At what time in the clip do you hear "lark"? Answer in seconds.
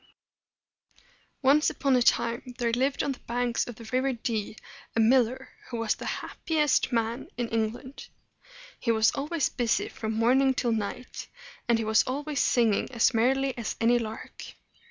13.99-14.43